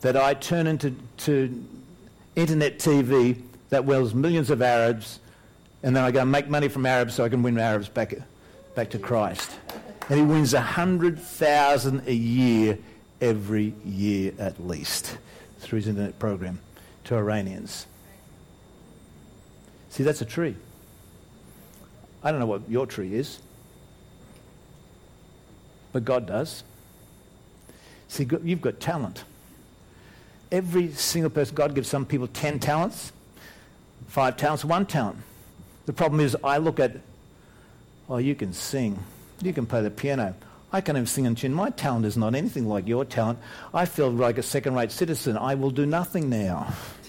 [0.00, 1.64] that I turn into to
[2.36, 3.40] internet TV
[3.70, 5.18] that wells millions of Arabs,
[5.82, 8.14] and then I go and make money from Arabs so I can win Arabs back,
[8.74, 9.50] back to Christ.
[10.08, 12.78] And he wins 100,000 a year
[13.20, 15.16] every year at least
[15.60, 16.58] through his internet program
[17.04, 17.86] to Iranians.
[19.90, 20.56] See, that's a tree.
[22.22, 23.40] I don't know what your tree is,
[25.92, 26.64] but God does.
[28.12, 29.24] See, you've got talent.
[30.50, 33.10] Every single person, God gives some people 10 talents,
[34.06, 35.16] five talents, one talent.
[35.86, 36.96] The problem is, I look at,
[38.10, 39.02] oh, you can sing,
[39.40, 40.34] you can play the piano.
[40.74, 41.54] I can't even sing in tune.
[41.54, 43.38] My talent is not anything like your talent.
[43.72, 45.38] I feel like a second rate citizen.
[45.38, 46.64] I will do nothing now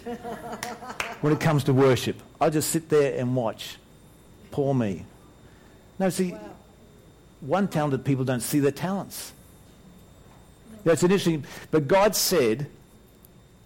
[1.19, 2.15] when it comes to worship.
[2.39, 3.75] I'll just sit there and watch.
[4.51, 5.05] Poor me.
[5.99, 6.39] Now, see, wow.
[7.41, 9.33] one talented people don't see their talents.
[10.83, 11.45] That's interesting.
[11.71, 12.67] But God said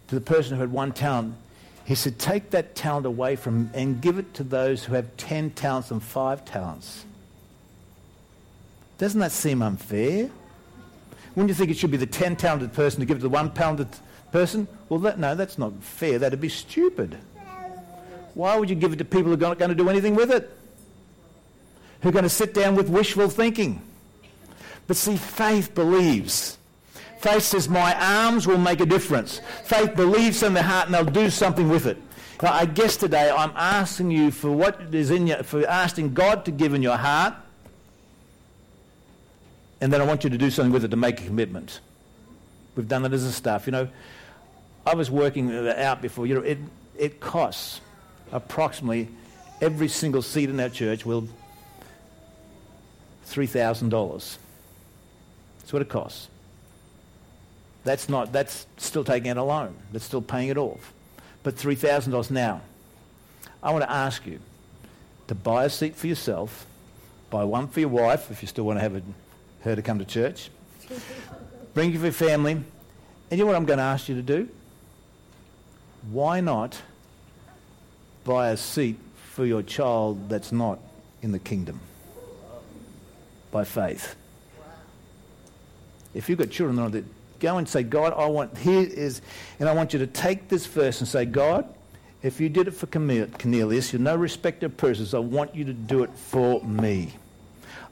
[0.08, 1.34] to the person who had one talent,
[1.84, 5.16] He said, take that talent away from him and give it to those who have
[5.16, 7.04] ten talents and five talents.
[8.98, 10.30] Doesn't that seem unfair?
[11.34, 13.28] Wouldn't you think it should be the ten talented person to give it to the
[13.28, 13.88] one talented
[14.32, 14.66] person?
[14.88, 16.18] Well, that, no, that's not fair.
[16.18, 17.16] That'd be stupid.
[18.34, 20.30] Why would you give it to people who are not going to do anything with
[20.30, 20.50] it?
[22.02, 23.82] Who are going to sit down with wishful thinking?
[24.86, 26.57] But see, faith believes.
[27.18, 29.40] Faith says, My arms will make a difference.
[29.64, 31.98] Faith believes in the heart and they'll do something with it.
[32.40, 36.52] I guess today I'm asking you for what is in your, for asking God to
[36.52, 37.34] give in your heart,
[39.80, 41.80] and then I want you to do something with it to make a commitment.
[42.76, 43.66] We've done it as a staff.
[43.66, 43.88] You know,
[44.86, 46.26] I was working out before.
[46.26, 46.58] You know, it,
[46.96, 47.80] it costs
[48.30, 49.08] approximately
[49.60, 51.26] every single seat in our church will
[53.26, 54.38] $3,000.
[55.58, 56.28] That's what it costs.
[57.88, 59.74] That's not, that's still taking out a loan.
[59.92, 60.92] That's still paying it off.
[61.42, 62.60] But $3,000 now.
[63.62, 64.40] I want to ask you
[65.28, 66.66] to buy a seat for yourself,
[67.30, 69.02] buy one for your wife if you still want to have a,
[69.62, 70.50] her to come to church,
[71.72, 72.66] bring you for your family, and
[73.30, 74.50] you know what I'm going to ask you to do?
[76.10, 76.82] Why not
[78.24, 78.98] buy a seat
[79.30, 80.78] for your child that's not
[81.22, 81.80] in the kingdom?
[83.50, 84.14] by faith.
[86.12, 87.04] If you've got children that
[87.40, 89.20] go and say, God, I want, here is,
[89.60, 91.72] and I want you to take this verse and say, God,
[92.22, 95.72] if you did it for Cornelius, you're no respecter of persons, I want you to
[95.72, 97.12] do it for me.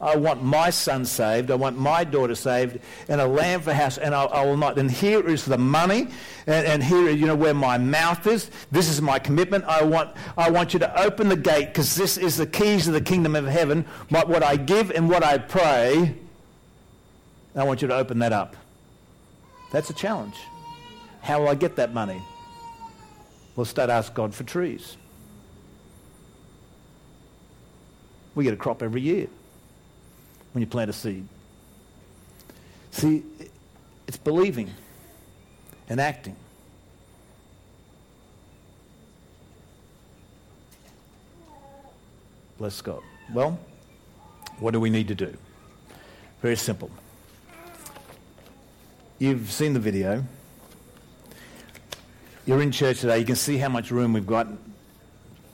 [0.00, 1.50] I want my son saved.
[1.50, 3.96] I want my daughter saved, and a lamb for house.
[3.96, 4.78] And I, I will not.
[4.78, 6.08] And here is the money,
[6.46, 8.50] and, and here, you know, where my mouth is.
[8.70, 9.64] This is my commitment.
[9.64, 12.94] I want, I want you to open the gate because this is the keys of
[12.94, 13.86] the kingdom of heaven.
[14.10, 16.14] What, what I give and what I pray.
[17.54, 18.54] I want you to open that up.
[19.70, 20.36] That's a challenge.
[21.20, 22.22] How will I get that money?
[23.56, 24.96] We'll start ask God for trees.
[28.34, 29.28] We get a crop every year
[30.52, 31.26] when you plant a seed.
[32.90, 33.22] See,
[34.06, 34.70] it's believing
[35.88, 36.36] and acting.
[42.58, 43.02] Bless God.
[43.32, 43.58] Well,
[44.60, 45.36] what do we need to do?
[46.40, 46.90] Very simple.
[49.18, 50.22] You've seen the video.
[52.44, 53.18] You're in church today.
[53.18, 54.46] You can see how much room we've got.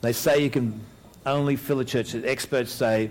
[0.01, 0.81] They say you can
[1.25, 2.13] only fill a church.
[2.13, 3.09] Experts say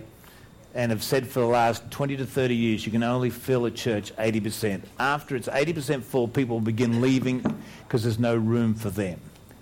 [0.74, 3.70] and have said for the last 20 to 30 years, you can only fill a
[3.70, 4.82] church 80%.
[4.98, 7.38] After it's 80% full, people begin leaving
[7.86, 9.18] because there's no room for them.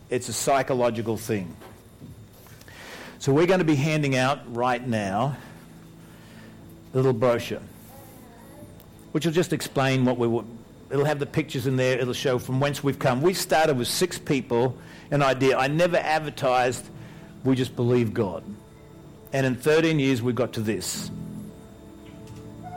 [0.08, 1.54] It's a psychological thing.
[3.20, 5.36] So we're going to be handing out right now
[6.92, 7.62] a little brochure,
[9.12, 10.42] which will just explain what we.
[10.90, 11.98] It'll have the pictures in there.
[11.98, 13.22] It'll show from whence we've come.
[13.22, 14.76] We started with six people,
[15.10, 15.56] an idea.
[15.56, 16.88] I never advertised.
[17.44, 18.42] We just believe God.
[19.32, 21.10] And in 13 years, we got to this.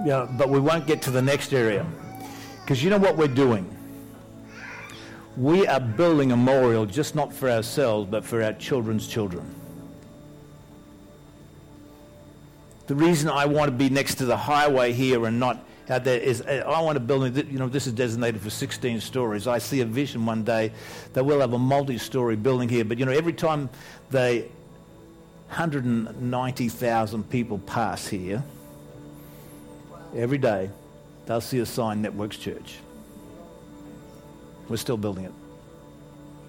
[0.06, 1.86] Yeah, but we won't get to the next area.
[2.62, 3.70] Because you know what we're doing?
[5.36, 9.56] We are building a memorial just not for ourselves, but for our children's children.
[12.86, 16.20] The reason I want to be next to the highway here and not out there
[16.20, 19.48] is uh, I want a building that, you know, this is designated for 16 stories.
[19.48, 20.72] I see a vision one day
[21.14, 22.86] that we'll have a multi-story building here.
[22.86, 23.70] But, you know, every time
[24.10, 24.50] they
[25.50, 28.44] 190,000 people pass here
[30.16, 30.70] every day,
[31.26, 32.78] they'll see a sign NetworX Church.
[34.70, 35.34] We're still building it.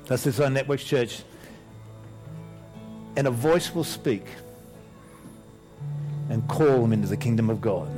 [0.06, 1.22] That's the sign NetworX Church.
[3.16, 4.24] And a voice will speak
[6.30, 7.93] and call them into the kingdom of God.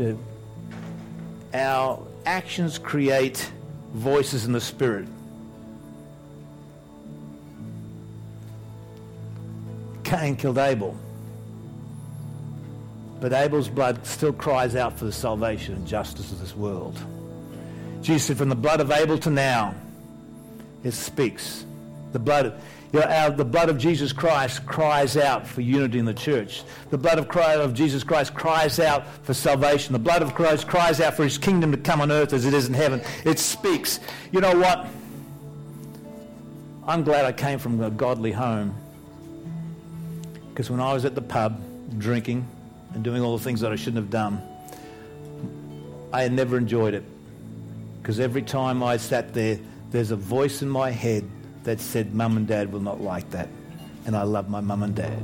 [0.00, 0.18] You know,
[1.52, 3.52] our actions create
[3.92, 5.06] voices in the spirit.
[10.02, 10.96] Cain killed Abel.
[13.20, 16.98] But Abel's blood still cries out for the salvation and justice of this world.
[18.00, 19.74] Jesus said, from the blood of Abel to now,
[20.82, 21.66] it speaks.
[22.12, 22.60] The blood,
[22.92, 26.64] you know, our, the blood of Jesus Christ cries out for unity in the church.
[26.90, 29.92] The blood of, Christ, of Jesus Christ cries out for salvation.
[29.92, 32.54] The blood of Christ cries out for his kingdom to come on earth as it
[32.54, 33.00] is in heaven.
[33.24, 34.00] It speaks.
[34.32, 34.86] You know what?
[36.86, 38.74] I'm glad I came from a godly home
[40.50, 41.62] because when I was at the pub
[41.98, 42.46] drinking
[42.92, 44.42] and doing all the things that I shouldn't have done,
[46.12, 47.04] I had never enjoyed it.
[48.02, 51.28] Because every time I sat there, there's a voice in my head
[51.64, 53.48] that said, Mum and Dad will not like that.
[54.06, 55.22] And I love my mum and dad.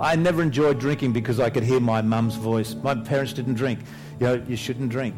[0.00, 2.74] I never enjoyed drinking because I could hear my mum's voice.
[2.74, 3.78] My parents didn't drink.
[4.18, 5.14] You know, you shouldn't drink.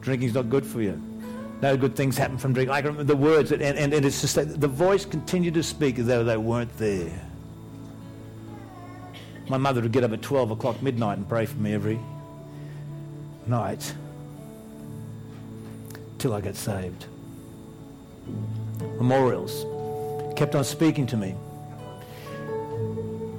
[0.00, 1.00] Drinking's not good for you.
[1.62, 2.72] No good things happen from drinking.
[2.72, 5.62] I can remember the words, and, and, and it's just that the voice continued to
[5.62, 7.10] speak as though they weren't there.
[9.48, 11.98] My mother would get up at 12 o'clock midnight and pray for me every
[13.46, 13.94] night
[16.18, 17.06] till I got saved.
[18.96, 19.64] Memorials
[20.36, 21.34] kept on speaking to me.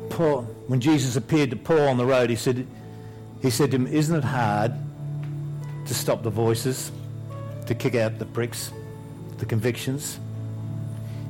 [0.10, 2.66] Paul, when Jesus appeared to Paul on the road, he said,
[3.42, 4.74] he said to him, Isn't it hard
[5.86, 6.92] to stop the voices,
[7.68, 8.72] to kick out the bricks,
[9.38, 10.20] the convictions?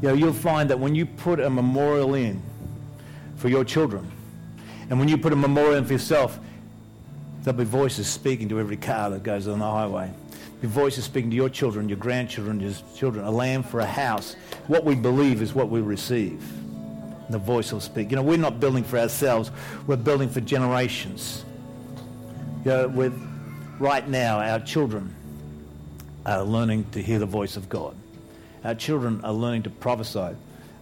[0.01, 2.41] You know, you'll find that when you put a memorial in
[3.37, 4.11] for your children,
[4.89, 6.39] and when you put a memorial in for yourself,
[7.41, 10.11] there'll be voices speaking to every car that goes on the highway.
[10.61, 13.25] Your voice is speaking to your children, your grandchildren, your children.
[13.25, 14.35] A lamb for a house.
[14.67, 16.41] What we believe is what we receive.
[16.61, 18.09] And the voice will speak.
[18.09, 19.51] You know, we're not building for ourselves.
[19.87, 21.43] We're building for generations.
[22.63, 23.13] You know, with
[23.79, 25.13] right now, our children
[26.25, 27.95] are learning to hear the voice of God.
[28.63, 30.35] Our children are learning to prophesy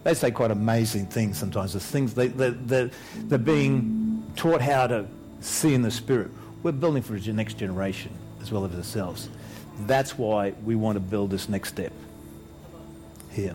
[0.04, 1.72] they say quite amazing things sometimes.
[1.72, 5.06] The things they, they, they're, they're being taught how to
[5.40, 6.30] see in the Spirit.
[6.62, 9.30] We're building for the next generation as well as ourselves.
[9.80, 11.92] That's why we want to build this next step
[13.30, 13.54] here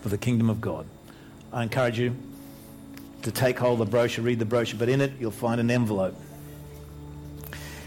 [0.00, 0.86] for the kingdom of God.
[1.52, 2.14] I encourage you
[3.22, 5.70] to take hold of the brochure, read the brochure, but in it you'll find an
[5.70, 6.14] envelope.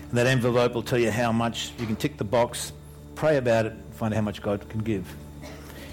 [0.09, 1.71] And that envelope will tell you how much.
[1.77, 2.73] You can tick the box,
[3.15, 5.05] pray about it, find out how much God can give.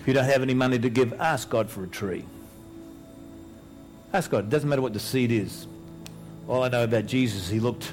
[0.00, 2.24] If you don't have any money to give, ask God for a tree.
[4.12, 4.44] Ask God.
[4.44, 5.66] It doesn't matter what the seed is.
[6.46, 7.92] All I know about Jesus, he looked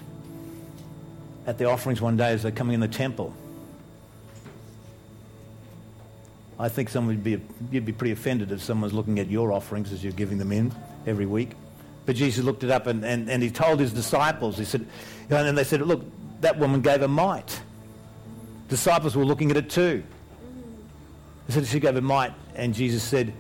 [1.46, 3.34] at the offerings one day as they're coming in the temple.
[6.60, 9.92] I think someone would be, you'd be pretty offended if someone's looking at your offerings
[9.92, 10.72] as you're giving them in
[11.08, 11.52] every week.
[12.06, 14.82] But Jesus looked it up and, and, and he told his disciples, he said,
[15.30, 16.04] and then they said, look,
[16.42, 17.62] that woman gave a mite.
[18.68, 20.04] Disciples were looking at it too.
[21.48, 23.34] They said she gave a mite, and Jesus said,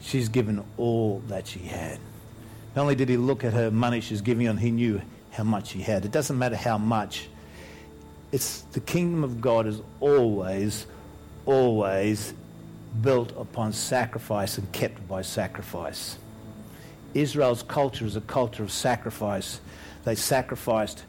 [0.00, 1.98] she's given all that she had.
[2.76, 5.68] Not only did he look at her money she's giving and he knew how much
[5.68, 6.04] she had.
[6.04, 7.28] It doesn't matter how much.
[8.30, 10.86] It's the kingdom of God is always,
[11.46, 12.34] always
[13.00, 16.18] built upon sacrifice and kept by sacrifice.
[17.14, 19.60] Israel's culture is a culture of sacrifice.
[20.04, 21.04] They sacrificed,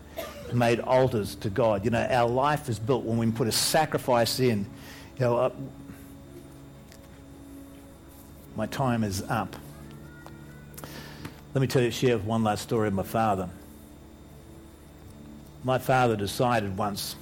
[0.54, 1.84] made altars to God.
[1.84, 4.66] You know, our life is built when we put a sacrifice in.
[5.18, 5.50] You know, uh,
[8.56, 9.56] my time is up.
[11.54, 13.50] Let me tell you, share one last story of my father.
[15.64, 17.16] My father decided once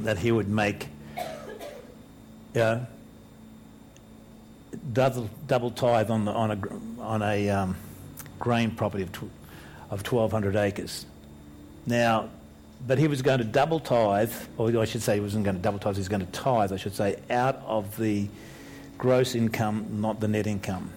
[0.00, 0.88] that he would make
[2.54, 2.86] you know,
[4.92, 7.76] double, double tithe on, the, on a, on a um,
[8.38, 9.30] grain property of, tw-
[9.90, 11.06] of 1,200 acres.
[11.86, 12.28] Now,
[12.86, 15.62] but he was going to double tithe, or I should say he wasn't going to
[15.62, 18.28] double tithe, he was going to tithe, I should say, out of the
[18.98, 20.90] gross income, not the net income.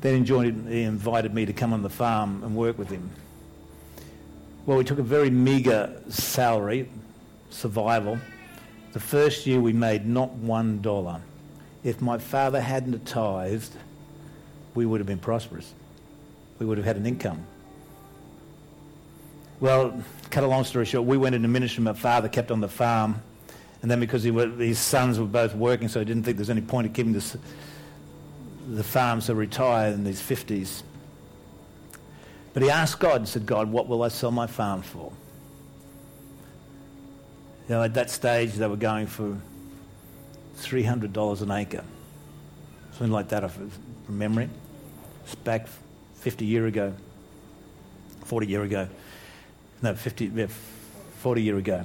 [0.00, 3.10] Then he invited me to come on the farm and work with him.
[4.66, 6.88] Well, we took a very meagre salary,
[7.50, 8.18] survival.
[8.92, 11.20] The first year we made not one dollar.
[11.84, 13.72] If my father hadn't tithed,
[14.74, 15.72] we would have been prosperous.
[16.58, 17.46] We would have had an income.
[19.60, 21.84] Well, cut a long story short, we went into ministry.
[21.84, 23.22] My father kept on the farm.
[23.82, 26.60] And then because were, his sons were both working, so he didn't think there's any
[26.60, 27.36] point in keeping this
[28.68, 30.82] the farm so retired in his 50s.
[32.56, 35.12] But he asked God and said, God, what will I sell my farm for?
[37.68, 39.36] You know, at that stage, they were going for
[40.56, 41.84] $300 an acre.
[42.92, 43.70] Something like that from
[44.08, 44.48] memory.
[45.24, 45.68] It's back
[46.14, 46.94] 50 year ago,
[48.24, 48.88] 40 year ago.
[49.82, 50.46] No, 50,
[51.18, 51.84] 40 year ago.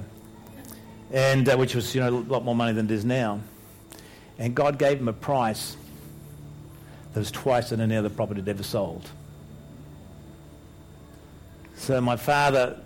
[1.12, 3.40] And uh, which was, you know, a lot more money than it is now.
[4.38, 5.76] And God gave him a price
[7.12, 9.10] that was twice than any other property had ever sold.
[11.82, 12.78] So my father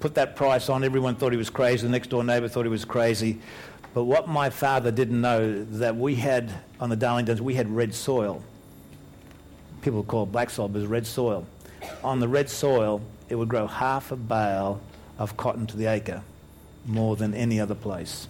[0.00, 0.84] put that price on.
[0.84, 1.86] Everyone thought he was crazy.
[1.86, 3.38] The next door neighbour thought he was crazy.
[3.94, 7.74] But what my father didn't know that we had on the Darling Downs, we had
[7.74, 8.44] red soil.
[9.80, 11.46] People call it black soil, but it's red soil.
[12.02, 14.78] On the red soil, it would grow half a bale
[15.16, 16.22] of cotton to the acre,
[16.84, 18.28] more than any other place.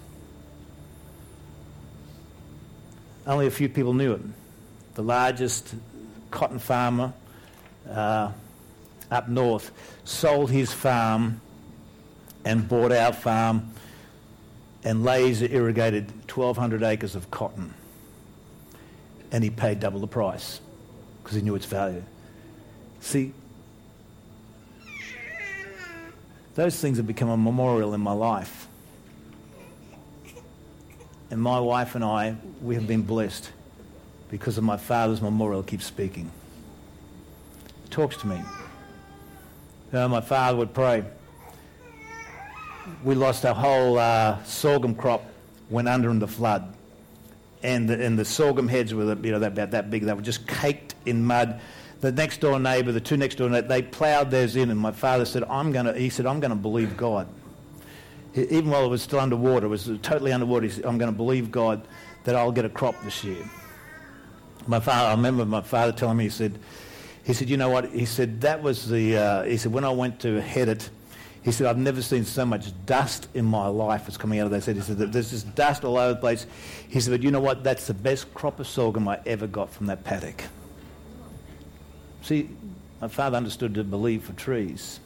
[3.26, 4.20] Only a few people knew it
[4.94, 5.74] the largest
[6.30, 7.12] cotton farmer
[7.90, 8.30] uh,
[9.10, 9.70] up north,
[10.04, 11.40] sold his farm
[12.44, 13.70] and bought our farm
[14.84, 17.72] and laser irrigated 1,200 acres of cotton.
[19.32, 20.60] And he paid double the price
[21.22, 22.02] because he knew its value.
[23.00, 23.32] See,
[26.54, 28.68] those things have become a memorial in my life.
[31.30, 33.50] And my wife and I, we have been blessed
[34.30, 36.30] because of my father's memorial keeps speaking.
[37.90, 38.40] Talks to me.
[39.94, 41.04] Know, my father would pray.
[43.04, 45.24] We lost our whole uh, sorghum crop,
[45.70, 46.74] went under in the flood.
[47.62, 50.02] And the, and the sorghum heads were you know, about that big.
[50.02, 51.60] They were just caked in mud.
[52.00, 54.90] The next door neighbour, the two next door neighbours, they ploughed theirs in, and my
[54.90, 57.28] father said, "I'm going to." He said, "I'm going to believe God."
[58.34, 60.66] Even while it was still underwater, it was totally underwater.
[60.66, 61.86] He said, "I'm going to believe God
[62.24, 63.44] that I'll get a crop this year."
[64.66, 66.58] my father, I remember my father telling me, he said,
[67.24, 67.90] he said, you know what?
[67.90, 70.90] He said, that was the, uh, he said, when I went to head it,
[71.42, 74.50] he said, I've never seen so much dust in my life as coming out of
[74.52, 74.74] that.
[74.74, 76.46] He said, there's just dust all over the place.
[76.88, 77.62] He said, but you know what?
[77.62, 80.42] That's the best crop of sorghum I ever got from that paddock.
[82.22, 82.48] See,
[83.00, 85.00] my father understood to believe for trees.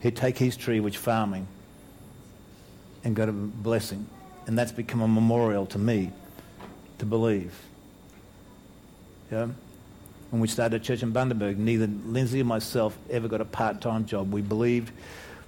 [0.00, 1.46] He'd take his tree, which farming,
[3.02, 4.06] and got a blessing.
[4.46, 6.12] And that's become a memorial to me
[6.98, 7.52] to believe.
[9.32, 9.48] Yeah?
[10.30, 14.06] When we started a church in Bundaberg, neither Lindsay or myself ever got a part-time
[14.06, 14.32] job.
[14.32, 14.92] We believed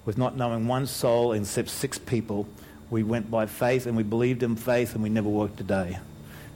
[0.05, 2.49] with not knowing one soul except six people.
[2.91, 5.99] We went by faith and we believed in faith and we never worked a day.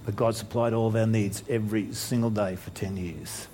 [0.04, 3.46] But God supplied all of our needs every single day for 10 years.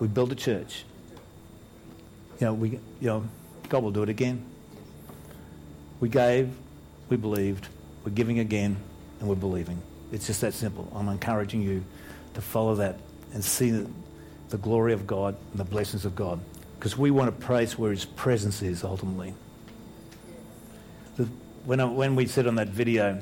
[0.00, 0.84] We built a church.
[2.40, 3.28] You know, we, you know,
[3.68, 4.44] God will do it again.
[6.00, 6.50] We gave,
[7.08, 7.68] we believed,
[8.04, 8.76] we're giving again,
[9.20, 9.82] and we're believing.
[10.12, 10.90] It's just that simple.
[10.94, 11.84] I'm encouraging you
[12.34, 12.98] to follow that
[13.32, 16.40] and see the, glory of God and the blessings of God.
[16.78, 19.34] Because we want a place where His presence is ultimately.
[21.64, 23.20] When, I, when we said on that video,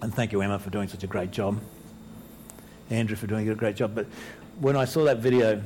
[0.00, 1.60] and thank you, Emma, for doing such a great job,
[2.88, 4.06] Andrew for doing a great job, but
[4.58, 5.62] when I saw that video, you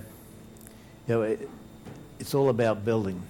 [1.15, 1.49] know, it,
[2.19, 3.23] it's all about building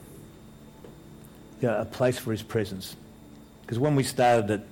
[1.60, 2.96] you know, a place for His presence.
[3.62, 4.66] Because when we started it,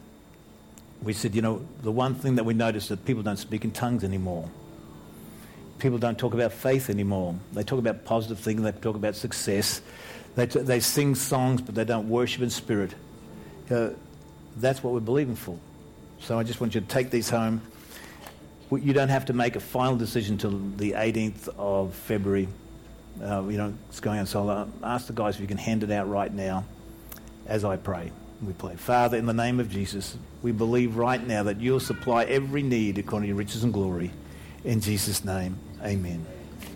[1.02, 3.72] we said, you know, the one thing that we noticed that people don't speak in
[3.72, 4.48] tongues anymore.
[5.82, 7.34] People don't talk about faith anymore.
[7.54, 8.62] They talk about positive things.
[8.62, 9.82] They talk about success.
[10.36, 12.94] They, t- they sing songs, but they don't worship in spirit.
[13.68, 13.90] Uh,
[14.58, 15.58] that's what we're believing for.
[16.20, 17.62] So I just want you to take these home.
[18.70, 22.46] You don't have to make a final decision till the 18th of February.
[23.20, 24.26] Uh, you know, it's going on.
[24.26, 26.64] So I'll ask the guys if you can hand it out right now
[27.48, 28.12] as I pray.
[28.40, 28.76] We pray.
[28.76, 32.98] Father, in the name of Jesus, we believe right now that you'll supply every need
[32.98, 34.12] according to riches and glory.
[34.64, 36.31] In Jesus' name, amen.